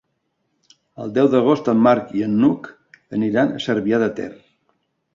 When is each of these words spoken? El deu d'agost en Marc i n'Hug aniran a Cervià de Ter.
El 1.03 1.13
deu 1.17 1.29
d'agost 1.35 1.69
en 1.75 1.85
Marc 1.89 2.17
i 2.21 2.25
n'Hug 2.41 2.73
aniran 3.21 3.55
a 3.61 3.65
Cervià 3.71 4.05
de 4.07 4.13
Ter. 4.21 4.31